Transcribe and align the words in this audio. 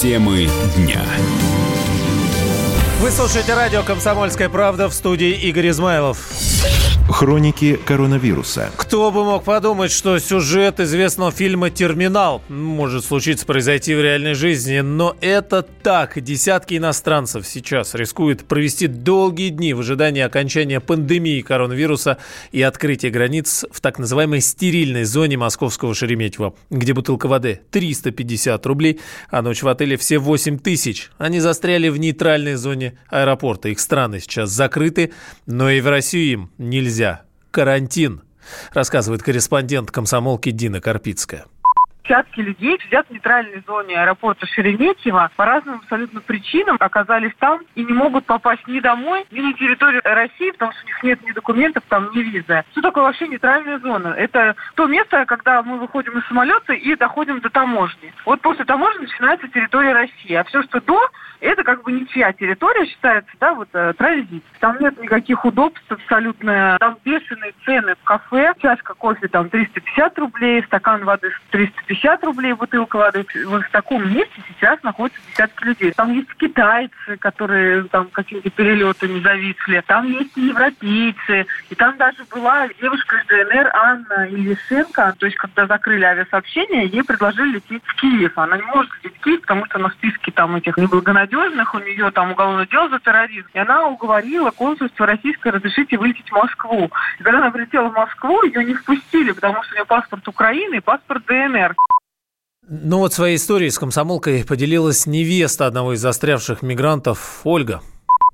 Темы 0.00 0.48
дня. 0.76 1.02
Вы 3.00 3.10
слушаете 3.10 3.54
радио 3.54 3.82
«Комсомольская 3.82 4.48
правда» 4.48 4.88
в 4.88 4.94
студии 4.94 5.32
Игорь 5.32 5.70
Измайлов. 5.70 6.47
Хроники 7.08 7.80
коронавируса. 7.84 8.70
Кто 8.76 9.10
бы 9.10 9.24
мог 9.24 9.42
подумать, 9.42 9.90
что 9.90 10.18
сюжет 10.18 10.78
известного 10.78 11.32
фильма 11.32 11.70
«Терминал» 11.70 12.42
может 12.48 13.04
случиться 13.04 13.46
произойти 13.46 13.94
в 13.94 14.00
реальной 14.00 14.34
жизни, 14.34 14.80
но 14.80 15.16
это 15.20 15.62
так. 15.62 16.20
Десятки 16.22 16.76
иностранцев 16.76 17.46
сейчас 17.46 17.94
рискуют 17.94 18.44
провести 18.44 18.86
долгие 18.86 19.48
дни 19.48 19.72
в 19.72 19.80
ожидании 19.80 20.22
окончания 20.22 20.80
пандемии 20.80 21.40
коронавируса 21.40 22.18
и 22.52 22.62
открытия 22.62 23.10
границ 23.10 23.64
в 23.70 23.80
так 23.80 23.98
называемой 23.98 24.40
стерильной 24.40 25.04
зоне 25.04 25.38
московского 25.38 25.94
Шереметьево, 25.94 26.54
где 26.70 26.92
бутылка 26.92 27.26
воды 27.26 27.62
350 27.70 28.64
рублей, 28.66 29.00
а 29.30 29.40
ночь 29.42 29.62
в 29.62 29.68
отеле 29.68 29.96
все 29.96 30.18
8 30.18 30.58
тысяч. 30.58 31.10
Они 31.16 31.40
застряли 31.40 31.88
в 31.88 31.96
нейтральной 31.96 32.54
зоне 32.54 32.98
аэропорта. 33.08 33.70
Их 33.70 33.80
страны 33.80 34.20
сейчас 34.20 34.50
закрыты, 34.50 35.12
но 35.46 35.70
и 35.70 35.80
в 35.80 35.88
Россию 35.88 36.32
им 36.32 36.50
нельзя 36.58 36.97
нельзя. 36.98 37.22
Карантин, 37.52 38.22
рассказывает 38.72 39.22
корреспондент 39.22 39.90
комсомолки 39.90 40.50
Дина 40.50 40.80
Карпицкая 40.80 41.46
десятки 42.08 42.40
людей 42.40 42.78
сидят 42.82 43.06
в 43.08 43.12
нейтральной 43.12 43.62
зоне 43.66 44.00
аэропорта 44.00 44.46
Шереметьево 44.46 45.30
по 45.36 45.44
разным 45.44 45.76
абсолютно 45.76 46.20
причинам 46.20 46.76
оказались 46.80 47.32
там 47.38 47.60
и 47.74 47.84
не 47.84 47.92
могут 47.92 48.24
попасть 48.24 48.66
ни 48.66 48.80
домой, 48.80 49.26
ни 49.30 49.40
на 49.40 49.52
территорию 49.52 50.00
России, 50.04 50.50
потому 50.52 50.72
что 50.72 50.84
у 50.84 50.86
них 50.86 51.02
нет 51.02 51.22
ни 51.22 51.32
документов, 51.32 51.82
там, 51.88 52.10
ни 52.14 52.20
визы. 52.20 52.64
Что 52.72 52.80
такое 52.80 53.04
вообще 53.04 53.28
нейтральная 53.28 53.78
зона? 53.78 54.08
Это 54.08 54.56
то 54.74 54.86
место, 54.86 55.26
когда 55.26 55.62
мы 55.62 55.78
выходим 55.78 56.18
из 56.18 56.26
самолета 56.26 56.72
и 56.72 56.96
доходим 56.96 57.40
до 57.40 57.50
таможни. 57.50 58.12
Вот 58.24 58.40
после 58.40 58.64
таможни 58.64 59.02
начинается 59.02 59.48
территория 59.48 59.92
России. 59.92 60.34
А 60.34 60.44
все, 60.44 60.62
что 60.62 60.80
до, 60.80 61.00
это 61.40 61.62
как 61.62 61.82
бы 61.82 61.92
ничья 61.92 62.32
территория 62.32 62.86
считается, 62.86 63.30
да, 63.38 63.54
вот 63.54 63.68
э, 63.72 63.92
транзит. 63.94 64.44
Там 64.60 64.78
нет 64.80 64.98
никаких 65.00 65.44
удобств 65.44 65.84
абсолютно. 65.88 66.76
Там 66.80 66.96
бешеные 67.04 67.52
цены 67.64 67.94
в 68.00 68.04
кафе. 68.04 68.54
Чашка 68.60 68.94
кофе 68.94 69.28
там 69.28 69.50
350 69.50 70.18
рублей, 70.18 70.62
стакан 70.64 71.04
воды 71.04 71.30
350 71.50 71.97
рублей, 72.22 72.52
бутылка 72.52 72.96
воды. 72.96 73.26
Вот 73.46 73.64
в 73.64 73.70
таком 73.70 74.12
месте 74.12 74.42
сейчас 74.48 74.82
находятся 74.82 75.20
десятки 75.30 75.64
людей. 75.64 75.92
Там 75.92 76.12
есть 76.12 76.32
китайцы, 76.34 77.16
которые 77.18 77.84
там 77.84 78.08
какие-то 78.10 78.50
перелеты 78.50 79.08
не 79.08 79.20
зависли. 79.20 79.82
Там 79.86 80.06
есть 80.06 80.36
европейцы. 80.36 81.46
И 81.70 81.74
там 81.74 81.96
даже 81.96 82.24
была 82.30 82.68
девушка 82.80 83.16
из 83.16 83.26
ДНР 83.26 83.70
Анна 83.74 84.28
Ильяшенко. 84.28 85.14
То 85.18 85.26
есть, 85.26 85.38
когда 85.38 85.66
закрыли 85.66 86.04
авиасообщение, 86.04 86.86
ей 86.86 87.04
предложили 87.04 87.54
лететь 87.54 87.82
в 87.84 87.94
Киев. 87.96 88.36
Она 88.36 88.56
не 88.56 88.64
может 88.64 88.90
лететь 89.02 89.18
в 89.18 89.24
Киев, 89.24 89.40
потому 89.42 89.66
что 89.66 89.78
она 89.78 89.88
в 89.88 89.92
списке 89.94 90.30
там 90.32 90.56
этих 90.56 90.76
неблагонадежных 90.76 91.28
надежных, 91.28 91.74
у 91.74 91.78
нее 91.78 92.10
там 92.10 92.32
уголовное 92.32 92.66
дело 92.66 92.88
за 92.88 92.98
терроризм. 93.00 93.48
И 93.54 93.58
она 93.58 93.86
уговорила 93.86 94.50
консульство 94.50 95.06
российское 95.06 95.50
разрешить 95.50 95.90
ей 95.92 95.98
вылететь 95.98 96.28
в 96.28 96.32
Москву. 96.32 96.90
И 97.18 97.22
когда 97.22 97.38
она 97.38 97.50
прилетела 97.50 97.88
в 97.88 97.94
Москву, 97.94 98.42
ее 98.44 98.64
не 98.64 98.74
впустили, 98.74 99.32
потому 99.32 99.62
что 99.62 99.72
у 99.72 99.76
нее 99.76 99.84
паспорт 99.84 100.26
Украины 100.28 100.76
и 100.76 100.80
паспорт 100.80 101.24
ДНР. 101.26 101.74
Ну 102.70 102.98
вот 102.98 103.14
своей 103.14 103.36
историей 103.36 103.70
с 103.70 103.78
комсомолкой 103.78 104.44
поделилась 104.44 105.06
невеста 105.06 105.66
одного 105.66 105.94
из 105.94 106.00
застрявших 106.00 106.60
мигрантов 106.60 107.40
Ольга. 107.44 107.80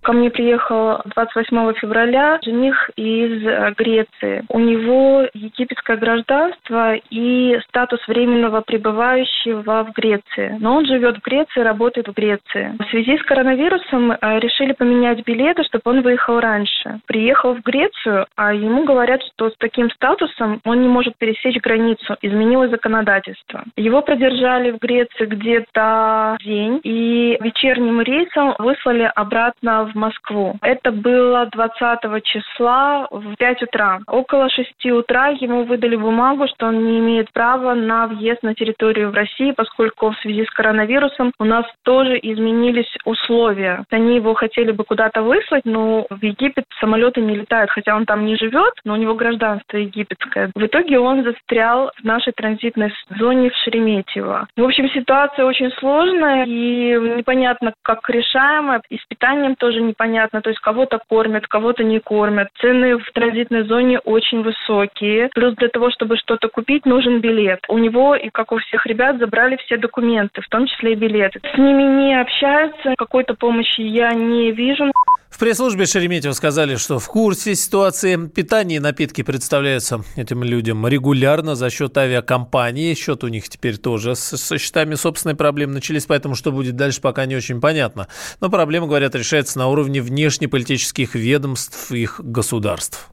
Ко 0.05 0.13
мне 0.13 0.29
приехал 0.29 1.01
28 1.15 1.73
февраля 1.81 2.39
жених 2.45 2.91
из 2.95 3.43
э, 3.47 3.73
Греции. 3.75 4.45
У 4.51 4.59
него 4.59 5.27
египетское 5.33 5.97
гражданство 5.97 6.95
и 7.09 7.59
статус 7.69 8.07
временного 8.07 8.61
пребывающего 8.61 9.85
в 9.85 9.93
Греции. 9.93 10.59
Но 10.61 10.77
он 10.77 10.85
живет 10.85 11.17
в 11.17 11.23
Греции, 11.23 11.61
работает 11.61 12.09
в 12.09 12.13
Греции. 12.13 12.77
В 12.79 12.85
связи 12.91 13.17
с 13.17 13.23
коронавирусом 13.23 14.13
э, 14.13 14.41
решили 14.41 14.75
поменять 14.75 15.25
билеты, 15.25 15.63
чтобы 15.65 15.83
он 15.87 16.03
выехал 16.03 16.39
раньше. 16.39 17.01
Приехал 17.07 17.55
в 17.55 17.63
Грецию, 17.63 18.27
а 18.37 18.53
ему 18.53 18.85
говорят, 18.85 19.23
что 19.23 19.49
с 19.49 19.55
таким 19.57 19.91
статусом 19.91 20.61
он 20.67 20.83
не 20.83 20.89
может 20.89 21.17
пересечь 21.17 21.63
границу. 21.63 22.17
Изменилось 22.21 22.71
законодательство. 22.71 23.65
Его 23.77 24.03
продержали 24.03 24.71
в 24.71 24.79
Греции 24.81 25.25
где-то 25.25 26.37
день 26.45 26.81
и 26.83 27.39
вечерним 27.41 28.03
рейсом 28.03 28.55
выслали 28.59 29.11
обратно 29.15 29.85
в 29.87 29.94
Москву. 29.95 30.57
Это 30.63 30.93
было 30.93 31.47
20 31.47 32.25
числа 32.25 33.07
в 33.11 33.37
5 33.37 33.63
утра. 33.63 34.01
Около 34.07 34.49
6 34.49 34.87
утра 34.87 35.29
ему 35.29 35.65
выдали 35.65 35.97
бумагу, 35.97 36.47
что 36.49 36.67
он 36.67 36.85
не 36.85 36.99
имеет 36.99 37.33
права 37.33 37.75
на 37.75 38.07
въезд 38.07 38.43
на 38.43 38.55
территорию 38.55 39.11
в 39.11 39.15
России, 39.15 39.53
поскольку 39.53 40.11
в 40.11 40.19
связи 40.19 40.45
с 40.45 40.51
коронавирусом 40.51 41.33
у 41.39 41.45
нас 41.45 41.65
тоже 41.83 42.19
изменились 42.21 42.93
условия. 43.05 43.85
Они 43.91 44.17
его 44.17 44.35
хотели 44.35 44.73
бы 44.73 44.85
куда-то 44.85 45.23
выслать, 45.23 45.65
но 45.65 46.07
в 46.11 46.23
Египет 46.23 46.65
самолеты 46.81 47.21
не 47.21 47.37
летают, 47.37 47.71
хотя 47.71 47.97
он 47.97 48.07
там 48.07 48.25
не 48.27 48.37
живет, 48.37 48.75
но 48.85 48.95
у 48.95 48.97
него 48.97 49.15
гражданство 49.15 49.77
египетское. 49.77 50.51
В 50.55 50.67
итоге 50.67 50.99
он 50.99 51.25
застрял 51.25 51.91
в 52.01 52.05
нашей 52.05 52.33
транзитной 52.33 52.93
зоне 53.19 53.51
в 53.51 53.55
Шереметьево. 53.57 54.49
В 54.57 54.63
общем, 54.63 54.89
ситуация 54.91 55.45
очень 55.45 55.71
сложная 55.79 56.45
и 56.45 56.95
непонятно, 57.17 57.73
как 57.83 58.09
решаемая. 58.09 58.83
И 58.91 58.97
с 58.97 59.05
питанием 59.07 59.57
тоже 59.57 59.81
непонятно, 59.87 60.41
то 60.43 60.51
есть 60.51 60.61
кого-то 60.61 61.01
кормят, 61.09 61.47
кого-то 61.47 61.85
не 61.85 62.01
кормят. 62.01 62.49
Цены 62.61 62.99
в 62.99 63.13
транзитной 63.13 63.65
зоне 63.65 63.99
очень 63.99 64.43
высокие. 64.43 65.31
Плюс 65.35 65.55
для 65.57 65.69
того, 65.69 65.91
чтобы 65.91 66.17
что-то 66.17 66.49
купить, 66.49 66.87
нужен 66.87 67.21
билет. 67.21 67.61
У 67.69 67.79
него 67.79 68.15
и 68.15 68.31
как 68.31 68.53
у 68.53 68.59
всех 68.59 68.87
ребят 68.87 69.19
забрали 69.19 69.57
все 69.57 69.77
документы, 69.77 70.41
в 70.41 70.49
том 70.49 70.67
числе 70.67 70.93
и 70.93 70.97
билеты. 70.97 71.41
С 71.55 71.59
ними 71.59 71.83
не 71.83 72.21
общаются, 72.21 72.95
какой-то 72.97 73.35
помощи 73.35 73.81
я 73.81 74.11
не 74.13 74.53
вижу. 74.53 74.91
В 75.35 75.39
пресс-службе 75.39 75.85
Шереметьево 75.85 76.33
сказали, 76.33 76.77
что 76.77 77.01
в 77.01 77.09
курсе 77.09 77.57
ситуации. 77.57 78.29
Питание 78.29 78.77
и 78.77 78.81
напитки 78.81 79.23
представляются 79.23 80.05
этим 80.15 80.45
людям 80.45 80.87
регулярно 80.87 81.57
за 81.57 81.71
счет 81.71 81.99
авиакомпании. 81.99 82.95
Счет 82.95 83.25
у 83.25 83.27
них 83.27 83.49
теперь 83.49 83.79
тоже 83.79 84.15
со 84.15 84.59
счетами 84.59 84.95
собственной 84.95 85.35
проблемы 85.35 85.73
начались, 85.73 86.07
поэтому 86.07 86.37
что 86.37 86.53
будет 86.53 86.77
дальше, 86.77 87.01
пока 87.01 87.27
не 87.27 87.35
очень 87.35 87.61
понятно. 87.61 88.07
Но 88.39 88.49
проблема, 88.49 88.87
говорят, 88.87 89.17
решается 89.17 89.59
на 89.59 89.67
уровне 89.67 90.01
внешнеполитических 90.01 91.17
ведомств 91.17 91.91
их 91.91 92.21
государств. 92.23 93.11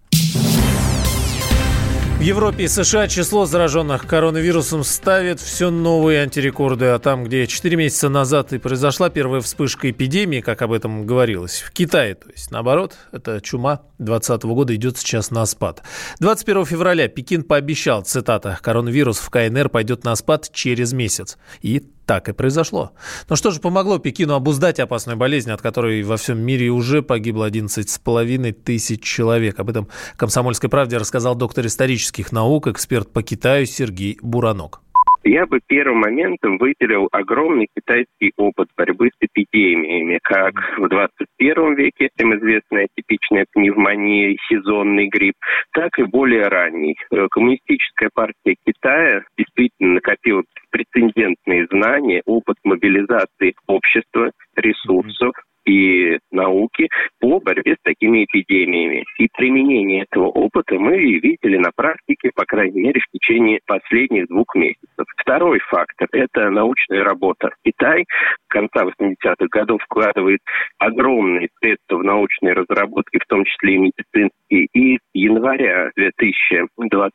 В 2.21 2.23
Европе 2.23 2.65
и 2.65 2.67
США 2.67 3.07
число 3.07 3.47
зараженных 3.47 4.05
коронавирусом 4.05 4.83
ставит 4.83 5.39
все 5.39 5.71
новые 5.71 6.21
антирекорды. 6.21 6.85
А 6.85 6.99
там, 6.99 7.23
где 7.23 7.47
4 7.47 7.75
месяца 7.75 8.09
назад 8.09 8.53
и 8.53 8.59
произошла 8.59 9.09
первая 9.09 9.41
вспышка 9.41 9.89
эпидемии, 9.89 10.41
как 10.41 10.61
об 10.61 10.71
этом 10.71 11.07
говорилось, 11.07 11.61
в 11.61 11.71
Китае, 11.71 12.13
то 12.13 12.29
есть 12.29 12.51
наоборот, 12.51 12.93
это 13.11 13.41
чума 13.41 13.81
2020 13.97 14.43
года 14.43 14.75
идет 14.75 14.99
сейчас 14.99 15.31
на 15.31 15.47
спад. 15.47 15.81
21 16.19 16.63
февраля 16.67 17.07
Пекин 17.07 17.41
пообещал, 17.41 18.03
цитата, 18.03 18.59
коронавирус 18.61 19.17
в 19.17 19.27
КНР 19.31 19.69
пойдет 19.69 20.03
на 20.03 20.15
спад 20.15 20.51
через 20.53 20.93
месяц. 20.93 21.39
И 21.63 21.81
так 22.05 22.29
и 22.29 22.33
произошло. 22.33 22.91
Но 23.29 23.35
что 23.35 23.51
же 23.51 23.59
помогло 23.59 23.97
Пекину 23.97 24.33
обуздать 24.33 24.79
опасную 24.79 25.17
болезнь, 25.17 25.51
от 25.51 25.61
которой 25.61 26.03
во 26.03 26.17
всем 26.17 26.39
мире 26.39 26.69
уже 26.69 27.01
погибло 27.01 27.49
11,5 27.49 28.51
тысяч 28.53 29.03
человек? 29.03 29.59
Об 29.59 29.69
этом 29.69 29.87
«Комсомольской 30.17 30.69
правде» 30.69 30.97
рассказал 30.97 31.35
доктор 31.35 31.65
исторических 31.65 32.31
наук, 32.31 32.67
эксперт 32.67 33.11
по 33.11 33.23
Китаю 33.23 33.65
Сергей 33.65 34.17
Буранок. 34.21 34.81
Я 35.23 35.45
бы 35.45 35.59
первым 35.67 35.99
моментом 35.99 36.57
выделил 36.57 37.07
огромный 37.11 37.67
китайский 37.75 38.33
опыт 38.37 38.69
борьбы 38.75 39.09
с 39.09 39.17
эпидемиями, 39.19 40.19
как 40.23 40.53
в 40.77 40.87
21 40.87 41.75
веке, 41.75 42.09
всем 42.15 42.35
известная 42.37 42.87
типичная 42.95 43.45
пневмония, 43.51 44.35
сезонный 44.49 45.07
грипп, 45.09 45.35
так 45.73 45.99
и 45.99 46.03
более 46.03 46.47
ранний. 46.47 46.95
Э, 47.11 47.27
коммунистическая 47.29 48.09
партия 48.11 48.55
Китая 48.65 49.21
действительно 49.37 49.93
накопила 49.95 50.43
прецедентные 50.71 51.67
знания, 51.69 52.23
опыт 52.25 52.57
мобилизации 52.63 53.53
общества, 53.67 54.31
ресурсов, 54.55 55.33
и 55.65 56.17
науки 56.31 56.89
по 57.19 57.39
борьбе 57.39 57.75
с 57.75 57.83
такими 57.83 58.25
эпидемиями. 58.25 59.03
И 59.19 59.27
применение 59.37 60.05
этого 60.09 60.27
опыта 60.27 60.75
мы 60.75 60.97
видели 60.97 61.57
на 61.57 61.71
практике, 61.75 62.31
по 62.35 62.45
крайней 62.45 62.81
мере, 62.81 62.99
в 62.99 63.17
течение 63.17 63.59
последних 63.65 64.27
двух 64.27 64.55
месяцев. 64.55 65.05
Второй 65.17 65.59
фактор– 65.59 66.07
это 66.11 66.49
научная 66.49 67.03
работа. 67.03 67.51
Китай 67.63 68.05
конца 68.51 68.83
80-х 68.83 69.47
годов 69.49 69.81
вкладывает 69.83 70.39
огромные 70.77 71.49
средства 71.59 71.97
в 71.97 72.03
научные 72.03 72.53
разработки, 72.53 73.17
в 73.17 73.27
том 73.27 73.45
числе 73.45 73.75
и 73.75 73.77
медицинские 73.77 74.67
И 74.73 74.97
с 74.97 75.01
января 75.13 75.89
2020 75.95 77.11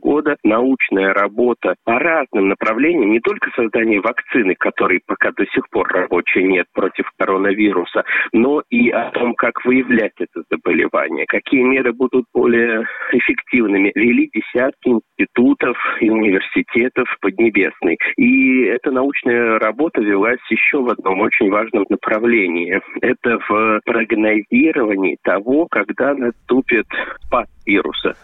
года 0.00 0.36
научная 0.42 1.14
работа 1.14 1.74
по 1.84 1.98
разным 1.98 2.48
направлениям, 2.48 3.12
не 3.12 3.20
только 3.20 3.50
создание 3.54 4.00
вакцины, 4.00 4.54
которой 4.58 5.00
пока 5.06 5.30
до 5.32 5.46
сих 5.46 5.68
пор 5.70 5.88
рабочей 5.88 6.42
нет 6.42 6.66
против 6.72 7.10
коронавируса, 7.18 8.04
но 8.32 8.61
и 8.70 8.90
о 8.90 9.10
том, 9.10 9.34
как 9.34 9.64
выявлять 9.64 10.12
это 10.18 10.42
заболевание, 10.50 11.26
какие 11.26 11.62
меры 11.62 11.92
будут 11.92 12.24
более 12.32 12.86
эффективными. 13.12 13.92
Вели 13.94 14.30
десятки 14.32 14.88
институтов 14.88 15.76
и 16.00 16.10
университетов 16.10 17.08
Поднебесной. 17.20 17.98
И 18.16 18.64
эта 18.64 18.90
научная 18.90 19.58
работа 19.58 20.00
велась 20.00 20.40
еще 20.50 20.78
в 20.78 20.88
одном 20.88 21.20
очень 21.20 21.50
важном 21.50 21.84
направлении. 21.88 22.80
Это 23.00 23.38
в 23.48 23.80
прогнозировании 23.84 25.18
того, 25.22 25.66
когда 25.70 26.14
наступит 26.14 26.86
спад 27.26 27.48
вируса. 27.66 28.14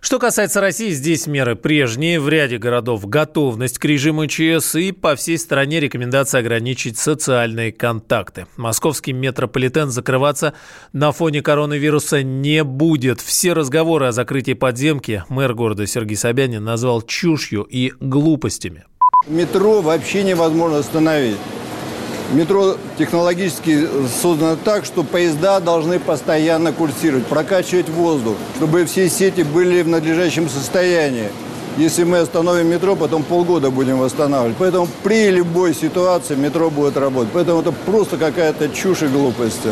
Что 0.00 0.18
касается 0.20 0.60
России, 0.60 0.90
здесь 0.90 1.26
меры 1.26 1.56
прежние. 1.56 2.20
В 2.20 2.28
ряде 2.28 2.58
городов 2.58 3.08
готовность 3.08 3.78
к 3.78 3.84
режиму 3.84 4.26
ЧС 4.26 4.76
и 4.76 4.92
по 4.92 5.16
всей 5.16 5.38
стране 5.38 5.80
рекомендация 5.80 6.40
ограничить 6.40 6.98
социальные 6.98 7.72
контакты. 7.72 8.46
Московский 8.56 9.12
метрополитен 9.12 9.90
закрываться 9.90 10.54
на 10.92 11.10
фоне 11.10 11.42
коронавируса 11.42 12.22
не 12.22 12.62
будет. 12.62 13.20
Все 13.20 13.54
разговоры 13.54 14.06
о 14.06 14.12
закрытии 14.12 14.52
подземки 14.52 15.24
мэр 15.28 15.54
города 15.54 15.86
Сергей 15.86 16.16
Собянин 16.16 16.62
назвал 16.62 17.02
чушью 17.02 17.62
и 17.62 17.92
глупостями. 17.98 18.84
Метро 19.26 19.82
вообще 19.82 20.22
невозможно 20.22 20.78
остановить. 20.78 21.38
Метро 22.32 22.76
технологически 22.98 23.88
создано 24.20 24.56
так, 24.62 24.84
что 24.84 25.02
поезда 25.02 25.60
должны 25.60 25.98
постоянно 25.98 26.72
курсировать, 26.72 27.24
прокачивать 27.26 27.88
воздух, 27.88 28.36
чтобы 28.56 28.84
все 28.84 29.08
сети 29.08 29.42
были 29.42 29.80
в 29.80 29.88
надлежащем 29.88 30.48
состоянии. 30.50 31.30
Если 31.78 32.04
мы 32.04 32.18
остановим 32.18 32.66
метро, 32.66 32.96
потом 32.96 33.22
полгода 33.22 33.70
будем 33.70 33.98
восстанавливать. 33.98 34.56
Поэтому 34.58 34.88
при 35.02 35.30
любой 35.30 35.74
ситуации 35.74 36.34
метро 36.34 36.70
будет 36.70 36.98
работать. 36.98 37.30
Поэтому 37.32 37.60
это 37.60 37.72
просто 37.72 38.18
какая-то 38.18 38.68
чушь 38.68 39.02
и 39.02 39.06
глупость. 39.06 39.62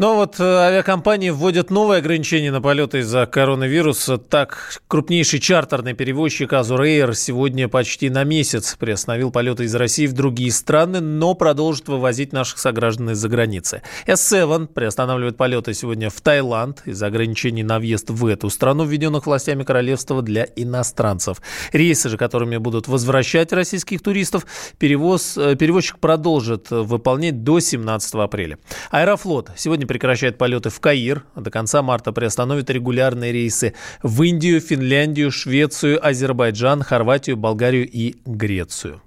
Но 0.00 0.14
вот 0.14 0.40
э, 0.40 0.42
авиакомпании 0.42 1.28
вводят 1.28 1.70
новые 1.70 1.98
ограничения 1.98 2.50
на 2.50 2.62
полеты 2.62 3.00
из-за 3.00 3.26
коронавируса. 3.26 4.16
Так, 4.16 4.80
крупнейший 4.88 5.40
чартерный 5.40 5.92
перевозчик 5.92 6.54
Azur 6.54 6.86
Air 6.86 7.12
сегодня 7.12 7.68
почти 7.68 8.08
на 8.08 8.24
месяц 8.24 8.76
приостановил 8.76 9.30
полеты 9.30 9.64
из 9.64 9.74
России 9.74 10.06
в 10.06 10.14
другие 10.14 10.52
страны, 10.52 11.00
но 11.00 11.34
продолжит 11.34 11.88
вывозить 11.88 12.32
наших 12.32 12.60
сограждан 12.60 13.10
из-за 13.10 13.28
границы. 13.28 13.82
S7 14.06 14.68
приостанавливает 14.68 15.36
полеты 15.36 15.74
сегодня 15.74 16.08
в 16.08 16.18
Таиланд 16.22 16.80
из-за 16.86 17.08
ограничений 17.08 17.62
на 17.62 17.78
въезд 17.78 18.08
в 18.08 18.24
эту 18.24 18.48
страну, 18.48 18.84
введенных 18.84 19.26
властями 19.26 19.64
королевства 19.64 20.22
для 20.22 20.48
иностранцев. 20.56 21.42
Рейсы 21.72 22.08
же, 22.08 22.16
которыми 22.16 22.56
будут 22.56 22.88
возвращать 22.88 23.52
российских 23.52 24.00
туристов, 24.00 24.46
перевоз, 24.78 25.36
э, 25.36 25.56
перевозчик 25.56 25.98
продолжит 25.98 26.70
выполнять 26.70 27.44
до 27.44 27.60
17 27.60 28.14
апреля. 28.14 28.58
Аэрофлот 28.90 29.50
сегодня 29.56 29.89
прекращает 29.90 30.38
полеты 30.38 30.70
в 30.70 30.78
Каир. 30.78 31.24
До 31.34 31.50
конца 31.50 31.82
марта 31.82 32.12
приостановит 32.12 32.70
регулярные 32.70 33.32
рейсы 33.32 33.74
в 34.04 34.22
Индию, 34.22 34.60
Финляндию, 34.60 35.32
Швецию, 35.32 35.98
Азербайджан, 36.06 36.84
Хорватию, 36.84 37.36
Болгарию 37.36 37.90
и 37.90 38.14
Грецию. 38.24 39.02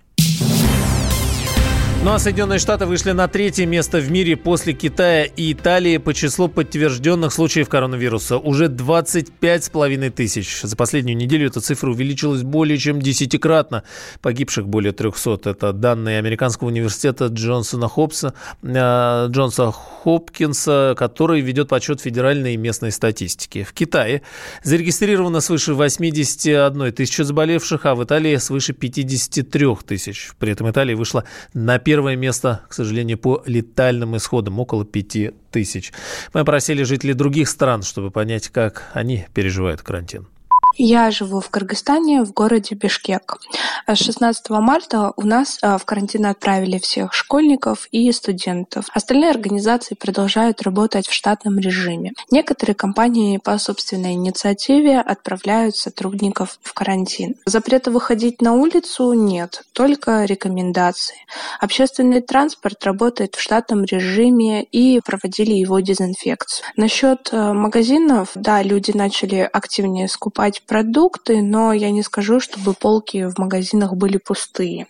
Ну 2.03 2.11
а 2.11 2.19
Соединенные 2.19 2.59
Штаты 2.59 2.85
вышли 2.85 3.11
на 3.11 3.29
третье 3.29 3.65
место 3.65 3.99
в 3.99 4.11
мире 4.11 4.35
после 4.35 4.73
Китая 4.73 5.23
и 5.23 5.53
Италии 5.53 5.95
по 5.95 6.13
числу 6.13 6.49
подтвержденных 6.49 7.31
случаев 7.31 7.69
коронавируса. 7.69 8.37
Уже 8.37 8.65
25,5 8.65 10.09
тысяч. 10.09 10.63
За 10.63 10.75
последнюю 10.75 11.15
неделю 11.15 11.47
эта 11.47 11.61
цифра 11.61 11.89
увеличилась 11.89 12.43
более 12.43 12.77
чем 12.77 13.01
десятикратно. 13.01 13.83
Погибших 14.21 14.67
более 14.67 14.91
300. 14.91 15.49
Это 15.49 15.71
данные 15.71 16.19
Американского 16.19 16.67
университета 16.67 17.27
Джонсона 17.27 17.87
Хопса, 17.87 18.33
э, 18.61 19.27
Джонса 19.29 19.71
Хопкинса, 19.71 20.95
который 20.97 21.39
ведет 21.39 21.69
подсчет 21.69 22.01
федеральной 22.01 22.55
и 22.55 22.57
местной 22.57 22.91
статистики. 22.91 23.63
В 23.63 23.71
Китае 23.71 24.23
зарегистрировано 24.61 25.39
свыше 25.39 25.73
81 25.73 26.91
тысячи 26.91 27.21
заболевших, 27.21 27.85
а 27.85 27.95
в 27.95 28.03
Италии 28.03 28.35
свыше 28.35 28.73
53 28.73 29.83
тысяч. 29.87 30.31
При 30.37 30.51
этом 30.51 30.69
Италия 30.69 30.97
вышла 30.97 31.23
на 31.53 31.79
первое 31.79 31.92
первое 31.93 32.15
место, 32.15 32.61
к 32.69 32.73
сожалению, 32.73 33.19
по 33.19 33.43
летальным 33.45 34.17
исходам, 34.17 34.59
около 34.59 34.83
5 34.83 35.51
тысяч. 35.51 35.93
Мы 36.33 36.39
опросили 36.39 36.81
жителей 36.81 37.13
других 37.13 37.47
стран, 37.47 37.83
чтобы 37.83 38.09
понять, 38.09 38.49
как 38.49 38.89
они 38.95 39.27
переживают 39.35 39.83
карантин. 39.83 40.25
Я 40.75 41.11
живу 41.11 41.39
в 41.39 41.51
Кыргызстане, 41.51 42.23
в 42.23 42.33
городе 42.33 42.73
Бишкек. 42.73 43.37
С 43.85 43.95
16 43.97 44.49
марта 44.49 45.13
у 45.17 45.21
нас 45.21 45.59
а, 45.61 45.77
в 45.77 45.85
карантин 45.85 46.25
отправили 46.25 46.79
всех 46.79 47.13
школьников 47.13 47.87
и 47.91 48.11
студентов. 48.11 48.85
Остальные 48.91 49.29
организации 49.29 49.93
продолжают 49.93 50.63
работать 50.63 51.07
в 51.07 51.13
штатном 51.13 51.59
режиме. 51.59 52.13
Некоторые 52.31 52.73
компании 52.73 53.37
по 53.37 53.55
собственной 53.59 54.13
инициативе 54.13 54.99
отправляют 54.99 55.75
сотрудников 55.75 56.57
в 56.63 56.73
карантин. 56.73 57.35
Запрета 57.45 57.91
выходить 57.91 58.41
на 58.41 58.53
улицу 58.53 59.13
нет, 59.13 59.63
только 59.73 60.25
рекомендации. 60.25 61.17
Общественный 61.59 62.21
транспорт 62.21 62.83
работает 62.83 63.35
в 63.35 63.41
штатном 63.41 63.83
режиме 63.83 64.63
и 64.63 65.01
проводили 65.01 65.53
его 65.53 65.79
дезинфекцию. 65.81 66.65
Насчет 66.77 67.29
а, 67.31 67.53
магазинов, 67.53 68.31
да, 68.33 68.63
люди 68.63 68.91
начали 68.91 69.47
активнее 69.51 70.07
скупать 70.07 70.62
продукты, 70.67 71.41
но 71.41 71.73
я 71.73 71.91
не 71.91 72.03
скажу, 72.03 72.39
чтобы 72.39 72.73
полки 72.73 73.25
в 73.29 73.37
магазинах 73.37 73.93
были 73.95 74.17
пустые. 74.17 74.87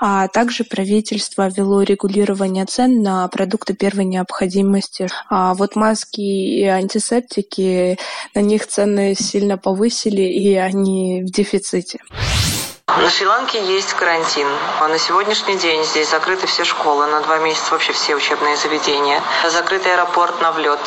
А 0.00 0.28
также 0.28 0.64
правительство 0.64 1.48
ввело 1.48 1.82
регулирование 1.82 2.64
цен 2.64 3.02
на 3.02 3.26
продукты 3.28 3.74
первой 3.74 4.04
необходимости. 4.04 5.08
А 5.28 5.54
вот 5.54 5.76
маски 5.76 6.20
и 6.20 6.64
антисептики, 6.64 7.98
на 8.34 8.40
них 8.40 8.66
цены 8.66 9.14
сильно 9.18 9.58
повысили, 9.58 10.22
и 10.22 10.54
они 10.54 11.22
в 11.22 11.30
дефиците. 11.30 12.00
На 12.98 13.08
Шри-Ланке 13.08 13.64
есть 13.64 13.94
карантин. 13.94 14.48
На 14.80 14.98
сегодняшний 14.98 15.56
день 15.56 15.84
здесь 15.84 16.10
закрыты 16.10 16.46
все 16.46 16.64
школы, 16.64 17.06
на 17.06 17.20
два 17.20 17.38
месяца 17.38 17.70
вообще 17.70 17.92
все 17.92 18.16
учебные 18.16 18.56
заведения. 18.56 19.22
Закрытый 19.48 19.92
аэропорт 19.92 20.40
на 20.40 20.50
влет. 20.50 20.80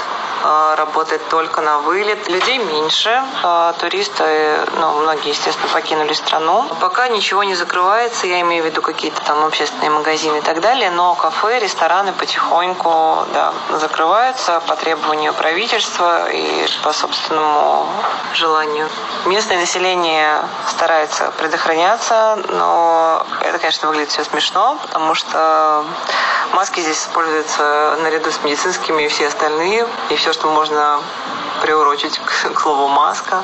А, 0.45 0.75
работает 0.75 1.25
только 1.29 1.61
на 1.61 1.79
вылет. 1.79 2.27
Людей 2.27 2.57
меньше, 2.57 3.23
а, 3.44 3.71
туристы, 3.79 4.59
ну, 4.77 4.91
многие, 5.00 5.29
естественно, 5.29 5.69
покинули 5.69 6.11
страну. 6.11 6.65
Пока 6.81 7.07
ничего 7.07 7.45
не 7.45 7.55
закрывается, 7.55 8.27
я 8.27 8.41
имею 8.41 8.63
в 8.63 8.65
виду 8.65 8.81
какие-то 8.81 9.21
там 9.21 9.45
общественные 9.45 9.91
магазины 9.91 10.39
и 10.39 10.41
так 10.41 10.59
далее, 10.59 10.91
но 10.91 11.15
кафе, 11.15 11.59
рестораны 11.59 12.11
потихоньку 12.11 13.25
да, 13.33 13.53
закрываются 13.71 14.61
по 14.67 14.75
требованию 14.75 15.33
правительства 15.33 16.29
и 16.29 16.67
по 16.83 16.91
собственному 16.91 17.88
желанию. 18.33 18.89
Местное 19.25 19.59
население 19.59 20.41
старается 20.67 21.31
предохраняться, 21.38 21.92
но 22.49 23.25
это, 23.41 23.59
конечно, 23.59 23.88
выглядит 23.88 24.12
все 24.12 24.23
смешно, 24.23 24.77
потому 24.81 25.15
что 25.15 25.85
маски 26.53 26.79
здесь 26.79 27.01
используются 27.01 27.97
наряду 28.01 28.31
с 28.31 28.43
медицинскими 28.43 29.03
и 29.03 29.07
все 29.07 29.27
остальные, 29.27 29.88
и 30.09 30.15
все, 30.15 30.33
что 30.33 30.47
можно 30.47 31.00
приурочить 31.62 32.19
к 32.19 32.59
слову 32.59 32.88
маска. 32.88 33.43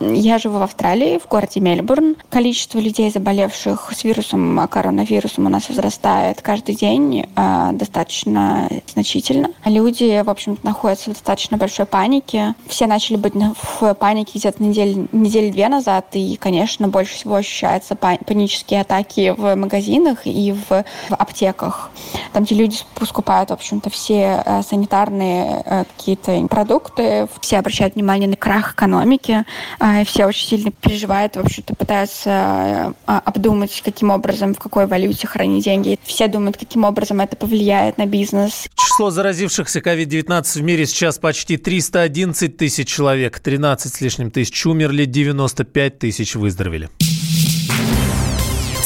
Я 0.00 0.38
живу 0.38 0.58
в 0.58 0.62
Австралии, 0.62 1.18
в 1.18 1.28
городе 1.28 1.60
Мельбурн. 1.60 2.16
Количество 2.30 2.78
людей, 2.78 3.10
заболевших 3.10 3.92
с 3.94 4.04
вирусом, 4.04 4.66
коронавирусом 4.68 5.46
у 5.46 5.48
нас 5.48 5.68
возрастает 5.68 6.42
каждый 6.42 6.74
день 6.74 7.26
э, 7.36 7.70
достаточно 7.72 8.68
значительно. 8.92 9.50
Люди, 9.64 10.22
в 10.22 10.30
общем-то, 10.30 10.64
находятся 10.66 11.10
в 11.10 11.14
достаточно 11.14 11.56
большой 11.56 11.86
панике. 11.86 12.54
Все 12.66 12.86
начали 12.86 13.16
быть 13.16 13.34
в 13.34 13.94
панике 13.94 14.38
где-то 14.38 14.62
недели, 14.62 15.06
недели 15.12 15.50
две 15.50 15.68
назад, 15.68 16.06
и, 16.12 16.36
конечно, 16.36 16.88
больше 16.88 17.14
всего 17.14 17.36
ощущаются 17.36 17.94
панические 17.94 18.80
атаки 18.80 19.34
в 19.36 19.54
магазинах 19.54 20.26
и 20.26 20.52
в, 20.52 20.68
в 21.08 21.14
аптеках, 21.14 21.90
там, 22.32 22.44
где 22.44 22.54
люди 22.54 22.78
скупают, 23.04 23.50
в 23.50 23.54
общем-то, 23.54 23.90
все 23.90 24.42
э, 24.44 24.62
санитарные 24.62 25.62
э, 25.64 25.84
какие-то 25.96 26.46
продукты, 26.48 27.28
все 27.40 27.58
обращают 27.58 27.94
внимание 27.94 28.28
на 28.28 28.36
крах 28.36 28.74
экономики, 28.74 29.44
а, 29.78 29.83
все 30.04 30.26
очень 30.26 30.48
сильно 30.48 30.70
переживают, 30.70 31.36
в 31.36 31.40
общем-то, 31.40 31.74
пытаются 31.74 32.94
а, 33.06 33.18
обдумать, 33.24 33.82
каким 33.84 34.10
образом, 34.10 34.54
в 34.54 34.58
какой 34.58 34.86
валюте 34.86 35.26
хранить 35.26 35.64
деньги. 35.64 35.98
Все 36.04 36.26
думают, 36.26 36.56
каким 36.56 36.84
образом 36.84 37.20
это 37.20 37.36
повлияет 37.36 37.98
на 37.98 38.06
бизнес. 38.06 38.66
Число 38.76 39.10
заразившихся 39.10 39.80
COVID-19 39.80 40.58
в 40.58 40.62
мире 40.62 40.86
сейчас 40.86 41.18
почти 41.18 41.56
311 41.56 42.56
тысяч 42.56 42.88
человек. 42.88 43.40
13 43.40 43.92
с 43.92 44.00
лишним 44.00 44.30
тысяч 44.30 44.64
умерли, 44.66 45.04
95 45.04 45.98
тысяч 45.98 46.34
выздоровели. 46.34 46.88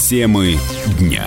Темы 0.09 0.59
дня. 0.99 1.27